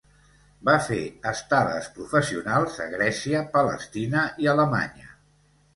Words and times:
Va 0.69 0.73
fer 0.85 1.01
estades 1.31 1.89
professionals 1.99 2.81
a 2.87 2.91
Grècia, 2.97 3.45
Palestina 3.59 4.27
i 4.47 4.53
Alemanya. 4.57 5.13